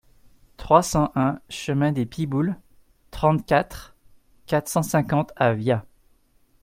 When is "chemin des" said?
1.47-2.07